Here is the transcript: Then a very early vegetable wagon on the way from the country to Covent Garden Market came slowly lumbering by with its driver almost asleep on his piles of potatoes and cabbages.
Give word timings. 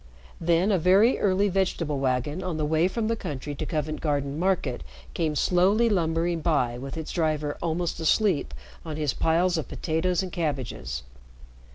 Then 0.39 0.71
a 0.71 0.79
very 0.79 1.19
early 1.19 1.47
vegetable 1.47 1.99
wagon 1.99 2.41
on 2.41 2.57
the 2.57 2.65
way 2.65 2.87
from 2.87 3.07
the 3.07 3.15
country 3.15 3.53
to 3.53 3.67
Covent 3.67 4.01
Garden 4.01 4.39
Market 4.39 4.81
came 5.13 5.35
slowly 5.35 5.89
lumbering 5.89 6.41
by 6.41 6.75
with 6.79 6.97
its 6.97 7.11
driver 7.11 7.55
almost 7.61 7.99
asleep 7.99 8.51
on 8.83 8.95
his 8.97 9.13
piles 9.13 9.59
of 9.59 9.67
potatoes 9.67 10.23
and 10.23 10.31
cabbages. 10.31 11.03